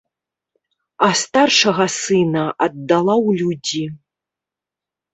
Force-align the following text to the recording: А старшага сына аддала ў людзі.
А 1.07 1.09
старшага 1.23 1.85
сына 1.99 2.43
аддала 2.69 3.15
ў 3.27 3.39
людзі. 3.45 3.85